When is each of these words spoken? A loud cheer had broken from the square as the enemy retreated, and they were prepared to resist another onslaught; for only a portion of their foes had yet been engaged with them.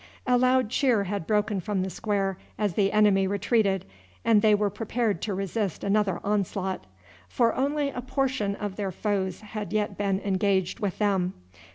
A 0.25 0.35
loud 0.35 0.69
cheer 0.71 1.03
had 1.03 1.27
broken 1.27 1.59
from 1.59 1.83
the 1.83 1.89
square 1.91 2.39
as 2.57 2.73
the 2.73 2.91
enemy 2.91 3.27
retreated, 3.27 3.85
and 4.25 4.41
they 4.41 4.55
were 4.55 4.71
prepared 4.71 5.21
to 5.21 5.35
resist 5.35 5.83
another 5.83 6.19
onslaught; 6.23 6.87
for 7.29 7.53
only 7.53 7.89
a 7.91 8.01
portion 8.01 8.55
of 8.55 8.77
their 8.77 8.91
foes 8.91 9.41
had 9.41 9.71
yet 9.71 9.99
been 9.99 10.19
engaged 10.21 10.79
with 10.79 10.97
them. 10.97 11.35